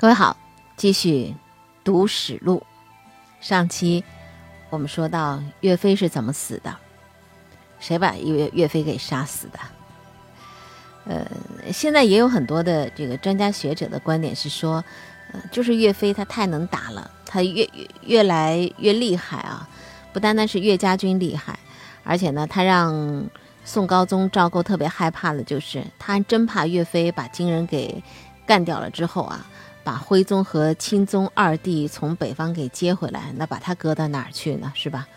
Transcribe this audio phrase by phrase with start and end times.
[0.00, 0.36] 各位好，
[0.76, 1.34] 继续
[1.82, 2.64] 读史录。
[3.40, 4.04] 上期
[4.70, 6.76] 我们说到岳飞是怎么死的，
[7.80, 9.58] 谁把岳岳飞给杀死的？
[11.06, 11.26] 呃，
[11.72, 14.84] 现在也有很多的这个专家学者的观点是说，
[15.32, 17.68] 呃，就是岳飞他太能打了，他越
[18.02, 19.68] 越来越厉害啊！
[20.12, 21.58] 不单单是岳家军厉害，
[22.04, 23.26] 而且呢，他让
[23.64, 28.00] 宋高宗赵构特别害怕的就是，他真怕岳飞把金人给
[28.46, 29.44] 干掉了之后啊。
[29.88, 34.70] 把徽宗和钦宗二帝从北方给接回来，那把他搁到哪儿去呢？
[34.74, 35.08] 是吧？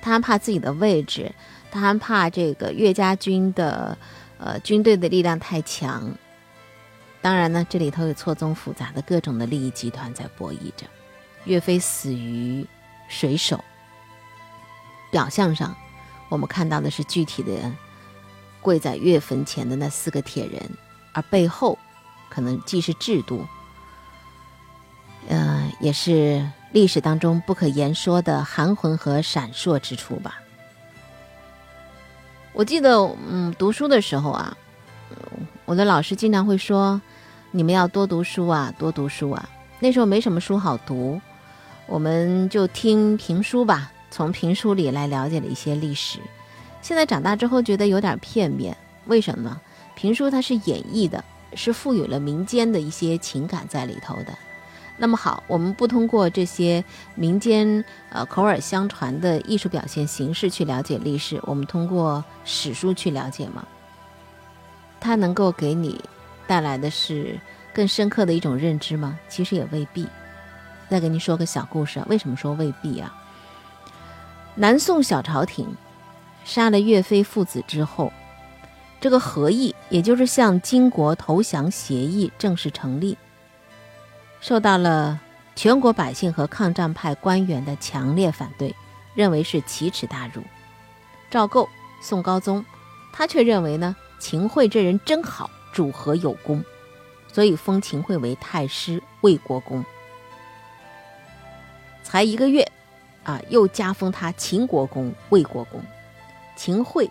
[0.00, 1.30] 他还怕自己的位置，
[1.70, 3.98] 他还怕这个岳家军的
[4.38, 6.10] 呃军队的力量太强。
[7.20, 10.86] 当然呢，这里头有错综复杂的各种的利益集团在博弈着。
[11.44, 12.66] 岳飞死于
[13.10, 13.62] 水手，
[15.10, 15.76] 表象上
[16.30, 17.70] 我们看到的是具体的
[18.62, 20.62] 跪在岳坟前的那四个铁人，
[21.12, 21.78] 而背后
[22.30, 23.44] 可能既是制度。
[25.28, 30.40] 嗯，也是历史当中不可言说的含混和闪烁之处吧。
[32.52, 34.56] 我记得，嗯，读书的时候啊，
[35.64, 37.00] 我的老师经常会说
[37.50, 39.48] ：“你们要多读书啊，多读书啊。”
[39.80, 41.20] 那时候没什么书好读，
[41.86, 46.20] 我们就听评书吧，从评书里来了解了一些历史。
[46.80, 49.60] 现在长大之后觉得有点片面，为什么？
[49.96, 54.32] 评书它是演绎的，是赋予了民间的一些情感在里头的。
[54.96, 63.66] 那么好，我们不通过这些民间呃口耳相传的艺术表现形式去了解历史，我们通过史书去了解吗？
[65.00, 66.00] 它能够给你
[66.46, 67.38] 带来的是
[67.72, 69.18] 更深刻的一种认知吗？
[69.28, 70.06] 其实也未必。
[70.88, 73.12] 再给你说个小故事啊，为什么说未必啊？
[74.54, 75.66] 南宋小朝廷
[76.44, 78.12] 杀了岳飞父子之后，
[79.00, 83.18] 这个和议，也就是向金国投降协议正式成立。
[84.44, 85.18] 受到了
[85.56, 88.74] 全国百姓和抗战派官员的强烈反对，
[89.14, 90.42] 认为是奇耻大辱。
[91.30, 91.66] 赵构、
[92.02, 92.62] 宋高宗，
[93.10, 96.62] 他却认为呢，秦桧这人真好，主和有功，
[97.32, 99.82] 所以封秦桧为太师、魏国公。
[102.02, 102.70] 才一个月，
[103.22, 105.80] 啊，又加封他秦国公、魏国公。
[106.54, 107.10] 秦桧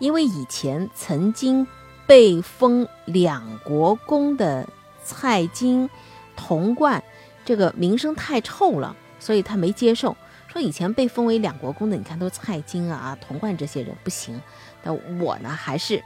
[0.00, 1.66] 因为以前曾经
[2.06, 4.68] 被封两国公的
[5.02, 5.88] 蔡京。
[6.36, 7.02] 童贯
[7.44, 10.16] 这个名声太臭了，所以他没接受。
[10.48, 14.40] 说以前被封为两国公的，你看都蔡京啊、童贯这些人不行。
[14.82, 16.02] 但我呢，还是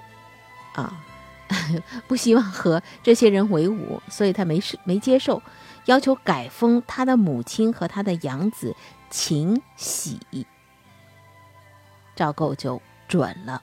[0.74, 1.04] 啊，
[2.08, 5.42] 不希望和这些人为伍，所以他没事没接受，
[5.84, 8.74] 要求改封他的母亲和他的养子
[9.10, 10.18] 秦喜。
[12.16, 13.62] 赵构就准了。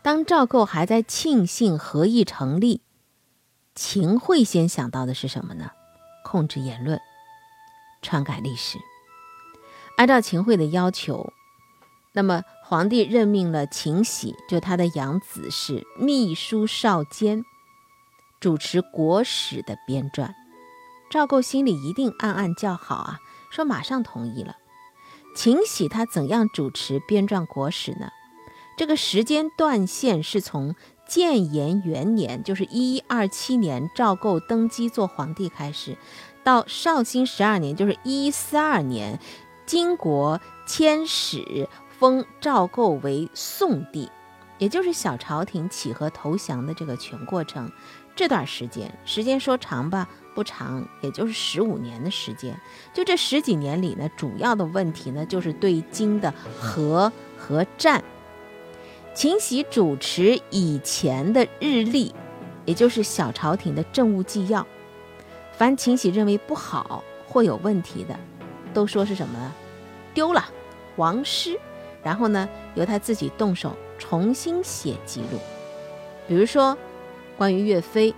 [0.00, 2.80] 当赵构还在庆幸合议成立。
[3.74, 5.70] 秦桧先想到的是什么呢？
[6.24, 7.00] 控制言论，
[8.02, 8.78] 篡改历史。
[9.96, 11.32] 按照秦桧的要求，
[12.12, 17.44] 那么皇帝任命了秦喜，就他的养子是秘书少监，
[18.40, 20.34] 主持国史的编撰。
[21.10, 24.56] 赵构心里一定暗暗叫好啊，说马上同意了。
[25.34, 28.10] 秦喜他怎样主持编撰国史呢？
[28.76, 30.74] 这个时间断线是从。
[31.12, 35.98] 建炎元年，就是一一二七年，赵构登基做皇帝开始，
[36.42, 39.20] 到绍兴十二年，就是一一四二年，
[39.66, 41.68] 金国迁使
[41.98, 44.10] 封赵构为宋帝，
[44.56, 47.70] 也就是小朝廷起和投降的这个全过程。
[48.16, 52.58] 这段时间，时间说长吧，不长，也就是十五年的时间。
[52.94, 58.02] 就这十几年里呢，主要的问题呢，就是对金的和和战。
[59.14, 62.14] 秦喜主持以前的日历，
[62.64, 64.66] 也就是小朝廷的政务纪要。
[65.52, 68.18] 凡秦喜认为不好或有问题的，
[68.72, 69.52] 都说是什么呢？
[70.14, 70.42] 丢了，
[70.96, 71.58] 亡失。
[72.02, 75.38] 然后呢，由他自己动手重新写记录。
[76.26, 76.76] 比如说，
[77.36, 78.14] 关于岳飞，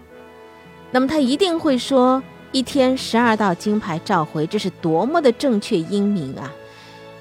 [0.93, 6.51] 那么他一定会说：一天十二道金牌召回，这是多么的正确英明啊！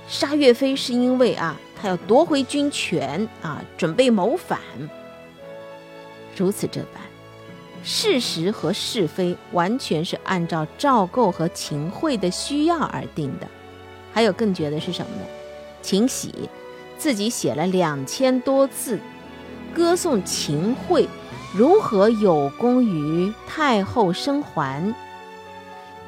[0.07, 1.57] 杀岳飞是因为啊。
[1.75, 4.57] 他要夺回军权啊，准备谋反。
[6.33, 7.01] 如此这般，
[7.83, 13.47] 事实和是非完全是按照赵构和秦桧的需要而定的。
[14.13, 15.23] 还有更绝的是什么呢？
[15.81, 16.49] 秦喜
[16.97, 18.97] 自己写了两千多字，
[19.75, 21.09] 歌颂秦桧
[21.53, 24.95] 如何有功于太后生还，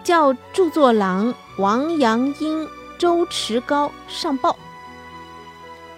[0.05, 2.65] 叫著作郎王阳英、
[2.97, 4.55] 周持高上报。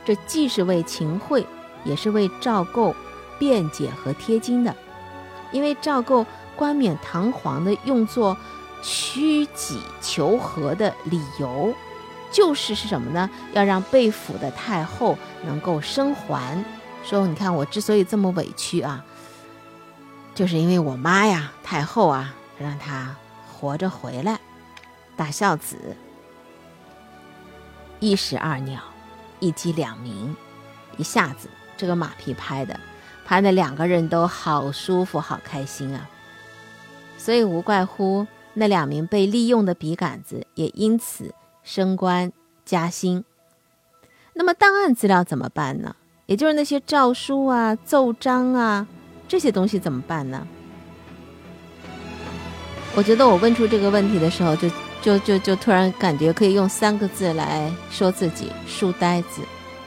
[0.06, 1.46] 这既是为秦桧，
[1.84, 2.96] 也是为赵构
[3.38, 4.76] 辩解和贴金的，
[5.52, 8.38] 因为赵构冠冕堂皇的用作
[8.82, 11.74] 屈己求和的理由，
[12.32, 13.30] 就是是什么呢？
[13.54, 16.64] 要让被俘的太后能够生还。
[17.04, 19.04] 说你看我之所以这么委屈啊，
[20.34, 23.16] 就是因为我妈呀，太后啊，让她
[23.52, 24.40] 活着回来。
[25.16, 25.98] 大孝子，
[28.00, 28.82] 一石二鸟，
[29.40, 30.36] 一鸡两鸣，
[30.98, 32.80] 一下子这个马屁拍的。
[33.26, 36.10] 拍的两个人都好舒服，好开心啊！
[37.18, 42.32] 所以无怪乎那两名被利用的笔杆子也因此升官
[42.64, 43.26] 加薪。
[44.34, 45.94] 那么档案资料怎么办呢？
[46.26, 48.88] 也就是那些诏书啊、奏章啊
[49.28, 50.48] 这些东西怎么办呢？
[52.96, 54.70] 我觉得我问出这个问题的时候，就
[55.02, 59.42] 就就就突然感觉可以用三个字来说自己：书呆子。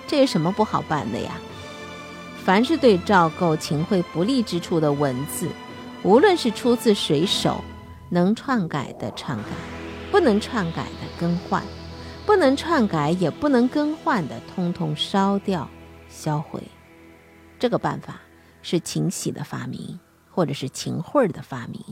[0.06, 1.32] 这有什么不好办的呀？
[2.44, 5.48] 凡是对赵构、秦桧不利之处的文字，
[6.02, 7.62] 无论是出自谁手，
[8.08, 9.50] 能篡改的篡改，
[10.10, 11.62] 不能篡改的更换，
[12.24, 15.68] 不能篡改也不能更换的，通通烧掉、
[16.08, 16.62] 销毁。
[17.58, 18.20] 这个办法
[18.62, 21.84] 是秦喜的发明，或者是秦桧的发明，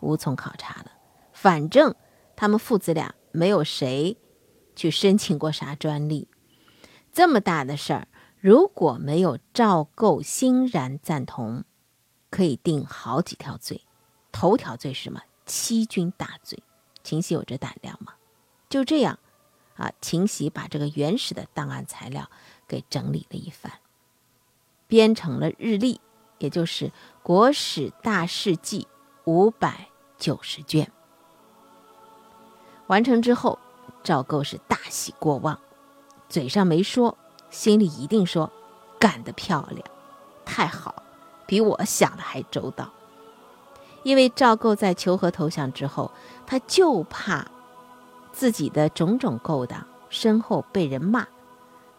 [0.00, 0.90] 无从考察了。
[1.32, 1.94] 反正
[2.36, 4.16] 他们父子俩没有谁
[4.76, 6.28] 去申请过啥专利，
[7.12, 8.08] 这么大的事儿。
[8.38, 11.64] 如果没有赵构欣然赞同，
[12.30, 13.82] 可以定好几条罪。
[14.30, 15.22] 头条罪是什么？
[15.46, 16.62] 欺君大罪。
[17.02, 18.12] 秦喜有这胆量吗？
[18.68, 19.18] 就这样，
[19.76, 22.30] 啊，秦喜把这个原始的档案材料
[22.68, 23.72] 给整理了一番，
[24.86, 26.00] 编成了日历，
[26.38, 26.88] 也就是
[27.22, 28.82] 《国史大事记》
[29.24, 30.92] 五百九十卷。
[32.88, 33.58] 完成之后，
[34.02, 35.58] 赵构是大喜过望，
[36.28, 37.16] 嘴上没说。
[37.48, 38.50] 心里一定说
[38.98, 39.82] ：“干得漂亮，
[40.44, 41.02] 太好，
[41.46, 42.90] 比我想的还周到。”
[44.02, 46.10] 因为赵构在求和投降之后，
[46.46, 47.46] 他就怕
[48.32, 51.26] 自己的种种勾当身后被人骂。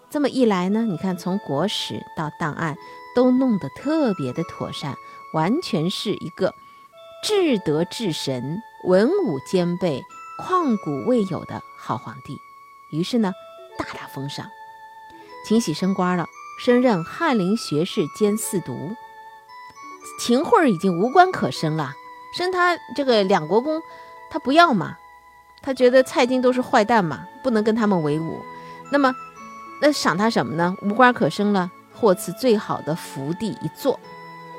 [0.10, 2.78] 这么一来呢，你看从国史到档案
[3.16, 4.96] 都弄得特别的妥善，
[5.34, 6.54] 完全是一个
[7.24, 10.02] 至德至神、文武兼备、
[10.38, 12.40] 旷古未有的好皇帝。
[12.92, 13.34] 于是呢，
[13.78, 14.46] 大大封赏。
[15.46, 16.28] 秦喜升官了，
[16.60, 18.96] 升任翰林学士兼四读。
[20.20, 21.92] 秦桧已经无官可升了，
[22.38, 23.82] 升他这个两国公，
[24.30, 24.98] 他不要嘛，
[25.62, 28.42] 他觉得蔡京都是坏蛋嘛，不能跟他们为伍。
[28.92, 29.14] 那么，
[29.82, 30.76] 那赏他什么呢？
[30.82, 34.00] 无官可升了，获赐最好的福地一座，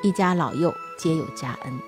[0.02, 1.80] 一家老幼皆有加恩。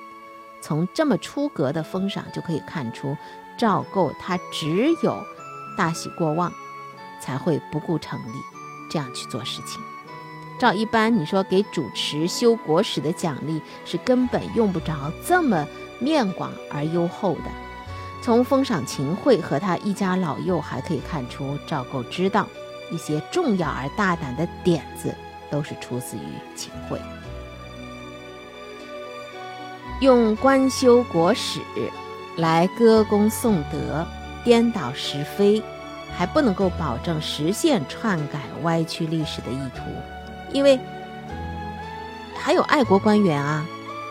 [0.63, 3.17] 从这么出格的封赏就可以看出，
[3.61, 5.23] 赵构他只有
[5.77, 6.51] 大喜过望，
[7.21, 8.33] 才会不顾成立。
[8.91, 9.79] 这样去做事情，
[10.59, 15.67] 照一般你说给主持修国史的奖励是根本用不着这么
[15.99, 17.43] 面广而优厚的。
[18.23, 22.49] 从封赏秦桧和他一家老幼还可以看出，赵构知道
[22.91, 25.15] 一些重要而大胆的点子
[25.51, 26.99] 都是出自于秦桧。
[30.01, 31.61] 用官修国史
[32.37, 34.07] 来歌功颂德、
[34.45, 35.63] 颠倒是非。
[36.13, 39.83] 还不能够保证实现篡改歪曲历史的意图，
[40.53, 40.79] 因为
[42.37, 43.65] 还有爱国官员啊，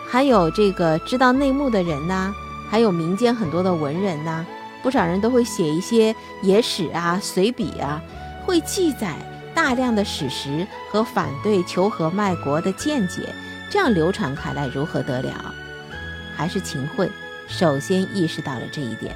[0.09, 2.33] 还有这个知道内幕的人呐，
[2.67, 4.43] 还有民间很多的文人呐，
[4.81, 8.01] 不少人都会写一些野史啊、随笔啊，
[8.43, 9.17] 会记载
[9.53, 13.35] 大量的史实和反对求和卖国的见解，
[13.69, 15.53] 这样流传开来如何得了？
[16.35, 17.11] 还是秦桧
[17.49, 19.13] 首先意识到了这一点。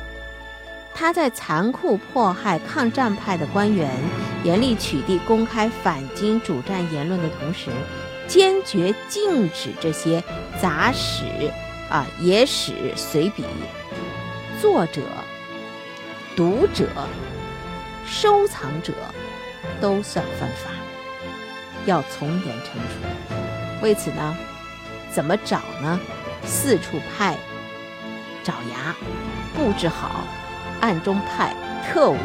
[0.93, 3.89] 他在残酷迫害抗战派的官员，
[4.43, 7.71] 严厉取缔公开反金主战言论的同时，
[8.27, 10.23] 坚决禁止这些
[10.61, 11.23] 杂史、
[11.89, 13.43] 啊野史、随笔
[14.61, 15.01] 作者、
[16.35, 16.87] 读者、
[18.05, 18.93] 收藏者
[19.81, 20.69] 都算犯法，
[21.85, 23.81] 要从严惩处。
[23.81, 24.37] 为此呢，
[25.11, 25.99] 怎么找呢？
[26.45, 27.35] 四处派
[28.43, 28.95] 爪牙，
[29.55, 30.25] 布置好。
[30.81, 31.55] 暗中派
[31.87, 32.17] 特务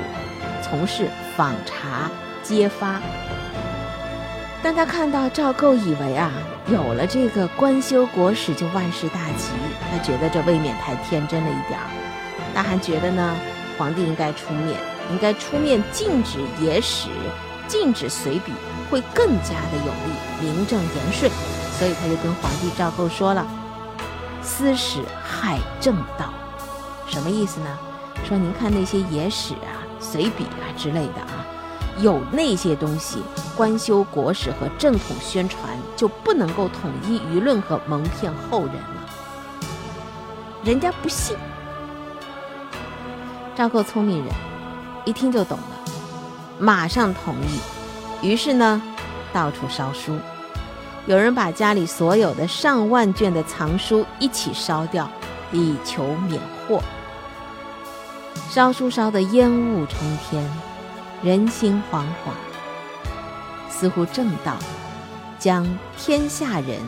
[0.61, 2.11] 从事访查
[2.43, 3.01] 揭发，
[4.61, 6.33] 但他看到赵构以为啊，
[6.67, 9.53] 有了这个官修国史就万事大吉，
[9.93, 11.87] 他觉得这未免太天真了一点儿。
[12.53, 13.37] 他还觉得呢，
[13.79, 14.77] 皇帝应该出面，
[15.13, 17.11] 应该出面禁止野史，
[17.69, 18.53] 禁止随笔，
[18.91, 19.93] 会更加的有
[20.43, 21.31] 利，名正言顺。
[21.79, 23.47] 所以他就跟皇帝赵构说了
[24.49, 26.33] ：“私史害正道。”
[27.07, 27.79] 什么意思呢？
[28.27, 31.45] 说您看那些野史啊、随笔啊之类的啊，
[31.99, 33.23] 有那些东西，
[33.55, 39.09] 官修国史和正统宣传就不能够统一舆论和蒙骗后人了。
[40.65, 41.37] 人家不信。
[43.55, 44.35] 赵构聪明人，
[45.05, 45.93] 一听就懂了，
[46.59, 48.27] 马上同意。
[48.27, 48.83] 于是呢，
[49.33, 50.19] 到处烧书，
[51.09, 55.11] 有人把家里所有的上万卷的藏书一起烧掉，
[55.51, 56.39] 以求免
[56.69, 56.83] 祸。
[58.51, 60.47] 烧书烧得烟雾冲天，
[61.23, 62.35] 人心惶惶，
[63.71, 64.59] 似乎正道
[65.39, 66.79] 将天下人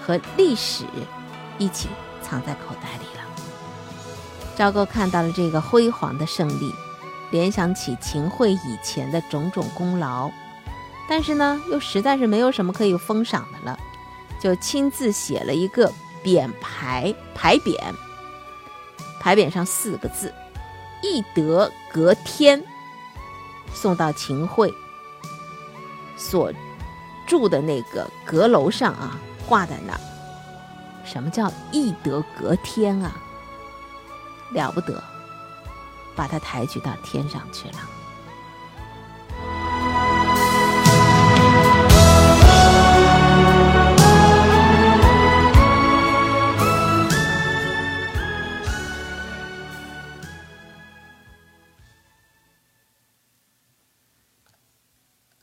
[0.00, 0.84] 和历史
[1.58, 1.90] 一起
[2.22, 3.24] 藏在口袋里了。
[4.56, 6.72] 赵构看到了这个辉煌的胜利，
[7.30, 10.30] 联想起秦桧以前的种种功劳，
[11.10, 13.76] 但是呢，又实在是没有什么可以封赏的了，
[14.40, 17.92] 就亲自写了一个匾牌牌匾，
[19.18, 20.32] 牌匾上四个字
[21.02, 22.62] “懿德阁天”，
[23.74, 24.72] 送到秦桧
[26.16, 26.52] 所
[27.26, 30.00] 住的那个阁楼上啊，挂在那儿。
[31.04, 33.20] 什么叫“懿德阁天”啊？
[34.52, 35.02] 了不得，
[36.14, 37.78] 把他抬举到天上去了。